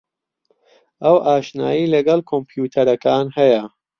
[1.03, 3.63] ئەو ئاشنایی لەگەڵ کۆمپیوتەرەکان ھەیە.